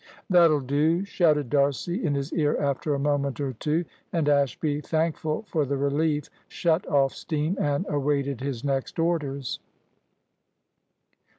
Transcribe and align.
"That'll 0.31 0.61
do," 0.61 1.05
shouted 1.05 1.51
D'Arcy 1.51 2.03
in 2.03 2.15
his 2.15 2.33
ear 2.33 2.57
after 2.57 2.95
a 2.95 2.99
moment 2.99 3.39
or 3.39 3.53
two, 3.53 3.85
and 4.11 4.27
Ashby, 4.27 4.81
thankful 4.81 5.43
for 5.43 5.63
the 5.63 5.77
relief, 5.77 6.27
shut 6.47 6.87
off 6.87 7.13
steam 7.13 7.55
and 7.61 7.85
awaited 7.87 8.41
his 8.41 8.63
next 8.63 8.97
orders. 8.97 9.59